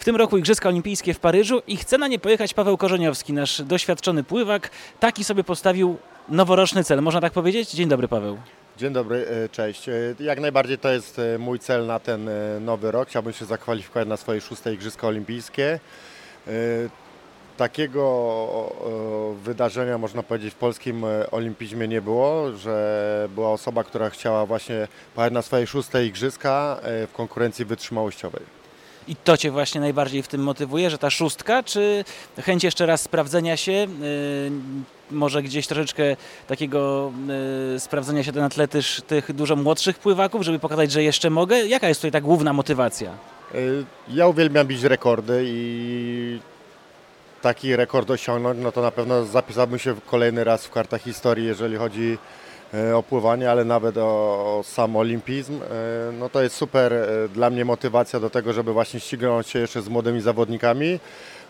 [0.00, 3.62] W tym roku Igrzyska Olimpijskie w Paryżu i chce na nie pojechać Paweł Korzeniowski, nasz
[3.62, 4.70] doświadczony pływak.
[5.00, 5.96] Taki sobie postawił
[6.28, 7.70] noworoczny cel, można tak powiedzieć?
[7.70, 8.38] Dzień dobry Paweł.
[8.78, 9.88] Dzień dobry, e, cześć.
[9.88, 13.08] E, Jak najbardziej to jest e, mój cel na ten nowy rok.
[13.08, 15.80] Chciałbym się zakwalifikować na swoje szóste Igrzyska Olimpijskie.
[17.56, 18.72] Takiego
[19.44, 25.32] wydarzenia, można powiedzieć, w polskim olimpizmie nie było, że była osoba, która chciała właśnie pojechać
[25.32, 28.59] na swoje szóste Igrzyska w konkurencji wytrzymałościowej.
[29.10, 32.04] I to Cię właśnie najbardziej w tym motywuje, że ta szóstka, czy
[32.42, 33.86] chęć jeszcze raz sprawdzenia się, yy,
[35.10, 36.16] może gdzieś troszeczkę
[36.46, 37.12] takiego
[37.72, 41.66] yy, sprawdzenia się na tle też tych dużo młodszych pływaków, żeby pokazać, że jeszcze mogę?
[41.66, 43.10] Jaka jest tutaj ta główna motywacja?
[43.54, 43.56] E,
[44.08, 46.38] Ja uwielbiam bić rekordy i
[47.42, 51.76] taki rekord osiągnąć, no to na pewno zapisałbym się kolejny raz w kartach historii, jeżeli
[51.76, 52.18] chodzi
[52.94, 55.60] o pływanie, ale nawet o, o sam olimpizm.
[55.62, 59.58] E, No to jest super e, dla mnie motywacja do tego, żeby właśnie ścignąć się
[59.58, 61.00] jeszcze z młodymi zawodnikami,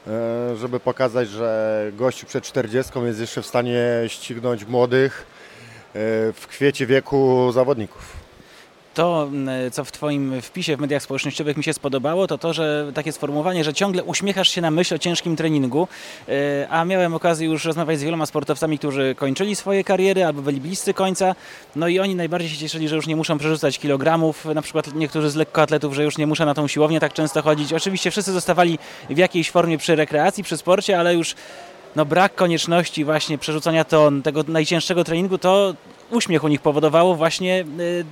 [0.06, 5.26] e, żeby pokazać, że gościu przed 40 jest jeszcze w stanie ścignąć młodych
[5.88, 8.29] e, w kwiecie wieku zawodników.
[8.94, 12.92] To, mm, co w Twoim wpisie w mediach społecznościowych mi się spodobało, to to, że
[12.94, 15.88] takie sformułowanie, że ciągle uśmiechasz się na myśl o ciężkim treningu,
[16.28, 20.60] Yy, a miałem okazję już rozmawiać z wieloma sportowcami, którzy kończyli swoje kariery albo byli
[20.60, 21.34] bliscy końca,
[21.76, 25.30] no i oni najbardziej się cieszyli, że już nie muszą przerzucać kilogramów, na przykład niektórzy
[25.30, 27.72] z lekkoatletów, że już nie muszą na tą siłownię tak często chodzić.
[27.72, 28.78] Oczywiście wszyscy zostawali
[29.10, 31.34] w jakiejś formie przy rekreacji, przy sporcie, ale już
[31.96, 35.74] no, brak konieczności właśnie przerzucania ton, tego najcięższego treningu, to
[36.10, 38.04] uśmiech u nich powodowało właśnie yy,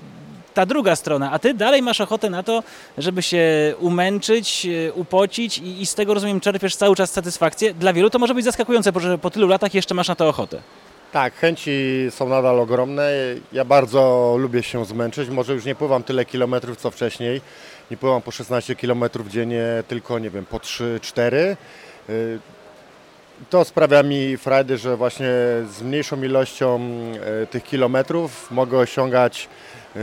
[0.58, 2.62] ta druga strona, a ty dalej masz ochotę na to,
[2.98, 7.74] żeby się umęczyć, e, upocić i, i z tego rozumiem czerpiesz cały czas satysfakcję.
[7.74, 10.60] Dla wielu to może być zaskakujące, że po tylu latach jeszcze masz na to ochotę.
[11.12, 13.10] Tak, chęci są nadal ogromne.
[13.52, 15.28] Ja bardzo lubię się zmęczyć.
[15.28, 17.40] Może już nie pływam tyle kilometrów co wcześniej.
[17.90, 21.56] Nie pływam po 16 kilometrów dziennie, tylko nie wiem, po 3-4.
[23.50, 25.30] To sprawia mi frajdę, że właśnie
[25.70, 26.80] z mniejszą ilością
[27.42, 29.48] y, tych kilometrów mogę osiągać
[29.96, 30.00] y,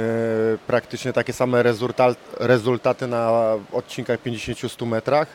[0.67, 5.27] praktycznie takie same rezultat, rezultaty na odcinkach 50-100 metrach.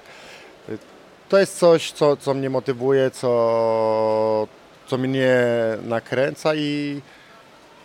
[1.28, 4.48] To jest coś, co, co mnie motywuje, co,
[4.86, 5.36] co mnie
[5.82, 7.00] nakręca i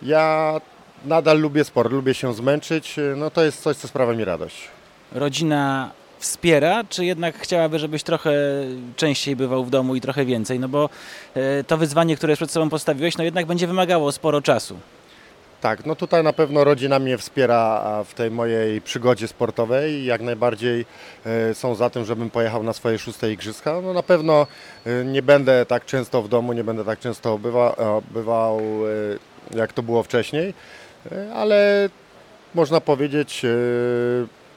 [0.02, 0.60] ja
[1.04, 4.68] nadal lubię sport, lubię się zmęczyć, no to jest coś, co sprawia mi radość.
[5.12, 8.30] Rodzina wspiera, czy jednak chciałaby, żebyś trochę
[8.96, 10.60] częściej bywał w domu i trochę więcej?
[10.60, 10.88] No bo
[11.34, 14.78] e, to wyzwanie, które przed sobą postawiłeś, no jednak będzie wymagało sporo czasu.
[15.60, 20.04] Tak, no tutaj na pewno rodzina mnie wspiera w tej mojej przygodzie sportowej.
[20.04, 20.86] Jak najbardziej
[21.26, 23.80] e, są za tym, żebym pojechał na swoje szóste igrzyska.
[23.80, 24.46] No na pewno
[24.86, 27.76] e, nie będę tak często w domu, nie będę tak często bywa,
[28.10, 28.60] bywał,
[29.54, 30.54] jak to było wcześniej,
[31.34, 31.88] ale
[32.54, 33.42] można powiedzieć,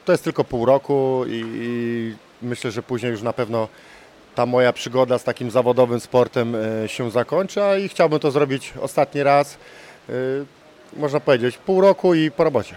[0.04, 3.68] to jest tylko pół roku i, i myślę, że później już na pewno
[4.34, 8.72] ta moja przygoda z takim zawodowym sportem e, się zakończy, a i chciałbym to zrobić
[8.80, 9.58] ostatni raz.
[10.08, 10.12] E,
[10.96, 12.76] Można powiedzieć, pół roku i po robocie.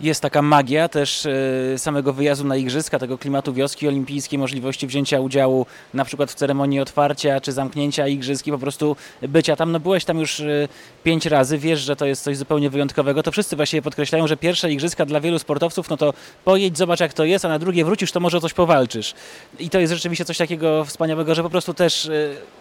[0.00, 5.20] Jest taka magia też e, samego wyjazdu na igrzyska, tego klimatu wioski olimpijskiej, możliwości wzięcia
[5.20, 9.72] udziału na przykład w ceremonii otwarcia czy zamknięcia igrzysk i po prostu bycia tam.
[9.72, 10.68] No byłeś tam już e,
[11.04, 13.22] pięć razy, wiesz, że to jest coś zupełnie wyjątkowego.
[13.22, 17.12] To wszyscy właściwie podkreślają, że pierwsze igrzyska dla wielu sportowców, no to pojedź, zobacz jak
[17.12, 19.14] to jest, a na drugie wrócisz, to może o coś powalczysz.
[19.58, 22.10] I to jest rzeczywiście coś takiego wspaniałego, że po prostu też e,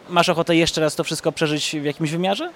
[0.10, 2.50] masz ochotę jeszcze raz to wszystko przeżyć w jakimś wymiarze?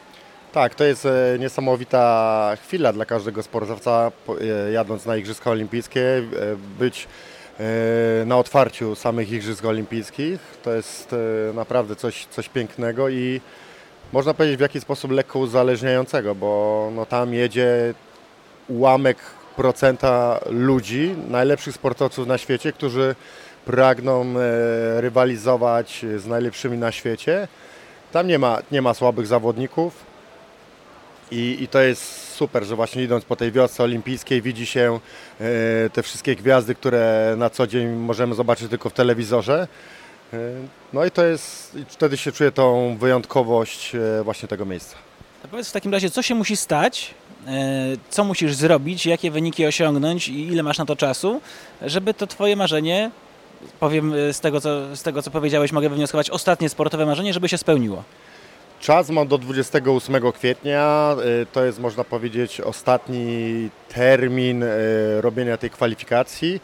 [0.54, 6.02] Tak, to jest e, niesamowita chwila dla każdego sportowca, po- e, jadąc na Igrzyska Olimpijskie,
[6.02, 6.22] e,
[6.80, 7.08] być
[8.26, 10.40] na otwarciu samych Igrzysk Olimpijskich.
[10.64, 11.16] To jest
[11.54, 13.42] naprawdę coś, coś pięknego i
[14.14, 17.94] można powiedzieć w jakiś sposób lekko uzależniającego, bo no, tam jedzie
[18.68, 19.18] ułamek
[19.56, 23.16] procenta ludzi, najlepszych sportowców na świecie, którzy
[23.66, 24.34] pragną
[24.98, 27.48] rywalizować z najlepszymi na świecie.
[28.12, 30.07] Tam nie ma, nie ma słabych zawodników.
[31.32, 35.00] I, I to jest super, że właśnie idąc po tej wiosce olimpijskiej widzi się
[35.40, 39.68] e, te wszystkie gwiazdy, które na co dzień możemy zobaczyć tylko w telewizorze.
[40.34, 40.38] E,
[40.94, 44.96] no i to jest, i wtedy się czuje tą wyjątkowość e, właśnie tego miejsca.
[45.42, 47.14] To powiedz w takim razie, co się musi stać,
[48.10, 51.42] co musisz zrobić, jakie wyniki osiągnąć i ile masz na to czasu,
[51.82, 53.12] żeby to twoje marzenie,
[53.80, 57.58] powiem z tego, co, z tego co powiedziałeś, mogę wywnioskować, ostatnie sportowe marzenie, żeby się
[57.58, 58.04] spełniło.
[58.80, 61.16] Czas mam do 28 kwietnia.
[61.42, 64.68] e, To jest, można powiedzieć, ostatni termin e,
[65.22, 66.62] robienia tej kwalifikacji.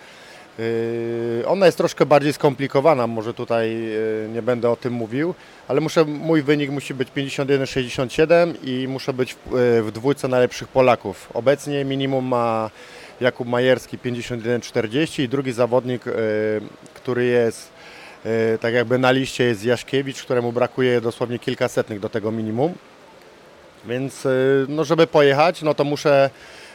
[0.60, 3.78] E, Ona jest troszkę bardziej skomplikowana, może tutaj
[4.34, 5.34] nie będę o tym mówił,
[5.68, 11.30] ale muszę, mój wynik musi być 51,67 i muszę być w, w dwójce najlepszych Polaków.
[11.34, 12.70] Obecnie minimum ma
[13.22, 16.04] Jakub Majerski 51,40 i drugi zawodnik,
[16.94, 17.73] który jest
[18.62, 22.74] tak jakby na liście jest Jaszkiewicz, któremu brakuje dosłownie kilka setnych do tego minimum.
[23.86, 24.30] Więc e,
[24.68, 26.30] no, żeby pojechać, no to muszę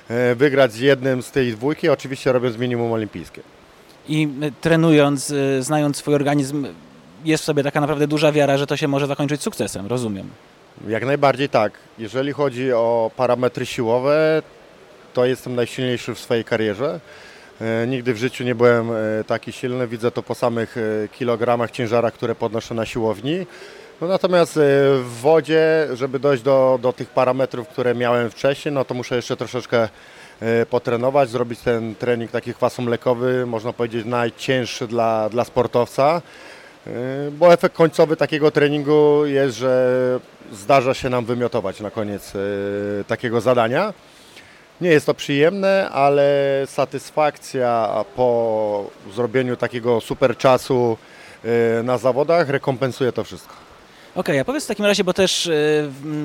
[0.09, 3.43] e, wygrać z jednym z tej dwójki, oczywiście robiąc minimum olimpijskie.
[4.09, 4.29] I
[4.61, 6.67] trenując, znając swój organizm,
[7.25, 10.31] jest w sobie taka naprawdę duża wiara, że to się może zakończyć sukcesem, rozumiem.
[10.89, 11.73] Jak najbardziej tak.
[11.99, 14.43] Jeżeli chodzi o parametry siłowe,
[15.15, 17.00] to jestem najsilniejszy w swojej karierze.
[17.60, 19.87] E, Nigdy w życiu nie byłem e, taki silny.
[19.87, 23.46] Widzę to po samych e, kilogramach ciężara, które podnoszę na siłowni.
[24.00, 24.58] No natomiast
[25.02, 29.37] w wodzie, żeby dojść do, do tych parametrów, które miałem wcześniej, no to muszę jeszcze
[29.37, 29.88] troszeczkę
[30.70, 36.22] potrenować, zrobić ten trening taki kwasomlekowy, można powiedzieć najcięższy dla, dla sportowca.
[37.32, 40.20] Bo efekt końcowy takiego treningu jest, że
[40.52, 42.32] zdarza się nam wymiotować na koniec
[43.06, 43.93] takiego zadania.
[44.80, 50.96] Nie jest to przyjemne, ale satysfakcja po zrobieniu takiego super czasu
[51.44, 53.69] e, na zawodach rekompensuje to wszystko.
[54.14, 55.50] Okej, a powiedz w takim razie, bo też y,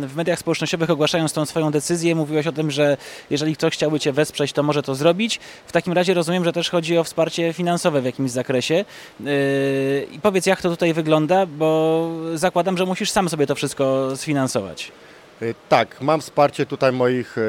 [0.08, 2.98] w mediach społecznościowych ogłaszając tą swoją decyzję, mówiłeś o tym, że
[3.30, 5.40] jeżeli ktoś chciałby Cię wesprzeć, to może to zrobić.
[5.66, 8.86] W takim razie rozumiem, że też chodzi o wsparcie finansowe w jakimś zakresie.
[9.20, 9.28] Yy,
[10.12, 14.92] I powiedz, jak to tutaj wygląda, bo zakładam, że musisz sam sobie to wszystko sfinansować.
[15.42, 17.42] E, Tak, mam wsparcie tutaj moich e,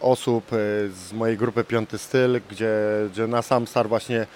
[0.00, 0.56] osób e,
[0.88, 2.72] z mojej grupy Piąty Styl, gdzie,
[3.12, 4.26] gdzie na sam start właśnie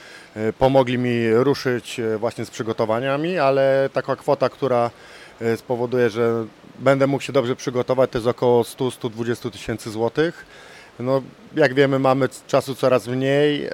[0.59, 4.91] pomogli mi ruszyć właśnie z przygotowaniami, ale taka kwota, która
[5.57, 6.45] spowoduje, że
[6.79, 10.47] będę mógł się dobrze przygotować, to jest około 100-120 tysięcy złotych.
[10.99, 11.23] No,
[11.57, 13.69] jak wiemy, mamy czasu coraz mniej,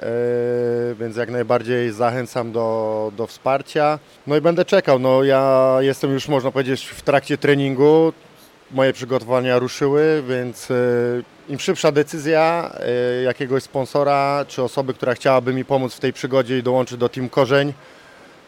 [0.99, 3.99] więc jak najbardziej zachęcam do, do wsparcia.
[4.27, 4.99] No i będę czekał.
[4.99, 8.13] No, ja jestem już, można powiedzieć, w trakcie treningu
[8.73, 10.75] moje przygotowania ruszyły, więc e,
[11.49, 16.57] im szybsza decyzja e, jakiegoś sponsora czy osoby, która chciałaby mi pomóc w tej przygodzie
[16.57, 17.73] i dołączyć do Team Korzeń,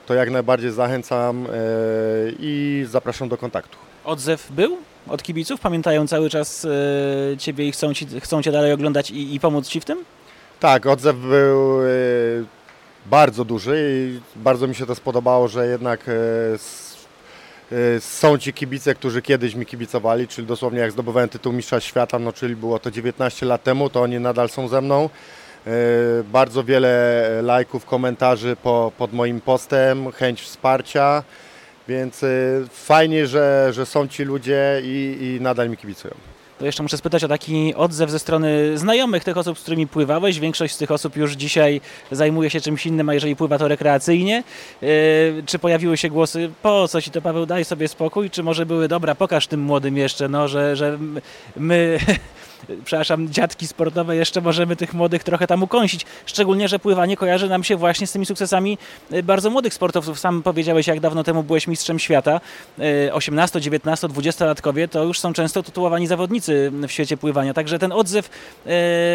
[0.06, 1.50] to jak najbardziej zachęcam e,
[2.40, 3.78] i zapraszam do kontaktu.
[4.06, 4.78] Odzew był
[5.08, 5.60] od kibiców?
[5.60, 6.68] Pamiętają cały czas
[7.38, 10.06] Ciebie i chcą, ci, chcą Cię dalej oglądać i, i pomóc Ci w tym?
[10.60, 11.80] Tak, odzew był
[13.06, 16.10] bardzo duży i bardzo mi się to spodobało, że jednak
[18.00, 22.34] są ci kibice, którzy kiedyś mi kibicowali, czyli dosłownie jak zdobywałem tytuł mistrza świata, no
[22.34, 25.10] czyli było to 19 lat temu, to oni nadal są ze mną.
[25.68, 25.70] E,
[26.24, 31.24] Bardzo wiele lajków, komentarzy po, pod moim postem, chęć wsparcia,
[31.88, 32.28] więc e,
[32.72, 36.14] fajnie, że, że są ci ludzie i, i nadal mi kibicują.
[36.66, 40.40] Jeszcze muszę spytać o taki odzew ze strony znajomych tych osób, z którymi pływałeś.
[40.40, 41.82] Większość z tych osób już dzisiaj
[42.12, 44.44] zajmuje się czymś innym, a jeżeli pływa to rekreacyjnie.
[44.82, 44.88] Yy,
[45.46, 48.30] czy pojawiły się głosy, po co ci to Paweł, daj sobie spokój?
[48.30, 50.98] Czy może były, dobra, pokaż tym młodym jeszcze, no, że, że
[51.56, 52.00] my,
[52.86, 56.06] przepraszam, dziadki sportowe jeszcze możemy tych młodych trochę tam ukąsić.
[56.26, 58.78] Szczególnie, że pływanie kojarzy nam się właśnie z tymi sukcesami
[59.14, 60.20] y, bardzo młodych sportowców.
[60.20, 62.42] Sam powiedziałeś, jak dawno temu byłeś mistrzem świata.
[63.08, 67.54] Y, 18, 19, 20-latkowie to już są często tytułowani zawodnicy w świecie pływania.
[67.54, 68.30] Także ten odzew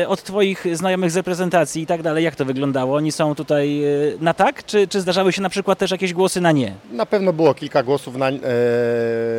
[0.03, 2.97] y, od Twoich znajomych z reprezentacji i tak dalej, jak to wyglądało?
[2.97, 6.41] Oni są tutaj y, na tak, czy, czy zdarzały się na przykład też jakieś głosy
[6.41, 6.73] na nie?
[6.93, 8.37] Na pewno było kilka głosów na, e,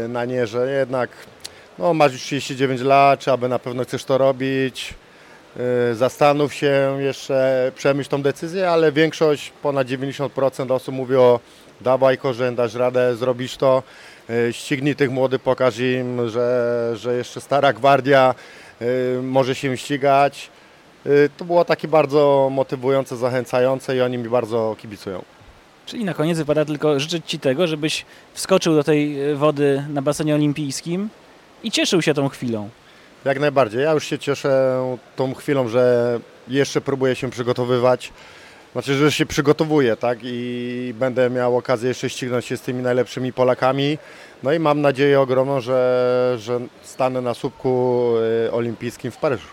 [0.09, 1.09] na nie, że jednak
[1.79, 4.93] no, masz już 39 lat, czy aby na pewno chcesz to robić.
[5.91, 11.39] E, zastanów się jeszcze, przemyśl tą decyzję, ale większość, ponad 90% osób mówi o
[11.81, 13.83] dawaj korzeń, dasz radę, zrobisz to.
[14.29, 18.35] E, ścignij tych młodych, pokaż im, że, że jeszcze stara gwardia
[18.81, 18.85] e,
[19.21, 20.49] może się ścigać.
[21.37, 25.23] To było takie bardzo motywujące, zachęcające i oni mi bardzo kibicują.
[25.85, 30.01] Czyli na koniec wypada tylko życzyć Ci tego, żebyś wskoczył do tej y, wody na
[30.01, 31.09] basenie olimpijskim
[31.63, 32.69] i cieszył się tą chwilą.
[33.25, 33.83] Jak najbardziej.
[33.83, 34.81] Ja już się cieszę
[35.15, 38.13] tą chwilą, że jeszcze próbuję się przygotowywać.
[38.71, 40.19] Znaczy, że się przygotowuję, tak?
[40.23, 43.97] I będę miał okazję jeszcze ścignąć się z tymi najlepszymi Polakami.
[44.43, 48.13] No i mam nadzieję ogromną, że, że stanę na słupku
[48.47, 49.47] y, olimpijskim w Paryżu.